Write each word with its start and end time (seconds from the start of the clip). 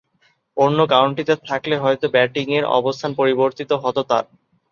অন্য 0.57 0.79
কাউন্টিতে 0.91 1.33
থাকলে 1.43 1.75
হয়তো 1.77 2.05
ব্যাটিংয়ের 2.15 2.65
অবস্থান 2.77 3.11
পরিবর্তিত 3.19 3.71
হতো 3.83 4.01
তার। 4.03 4.25